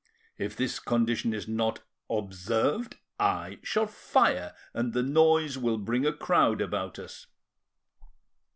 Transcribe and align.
If 0.39 0.55
this 0.55 0.79
condition 0.79 1.31
is 1.31 1.47
not 1.47 1.81
observed, 2.09 2.97
I 3.19 3.59
shall 3.61 3.85
fire, 3.85 4.55
and 4.73 4.93
the 4.93 5.03
noise 5.03 5.59
will 5.59 5.77
bring 5.77 6.07
a 6.07 6.11
crowd 6.17 6.59
about 6.59 6.97
us. 6.97 7.27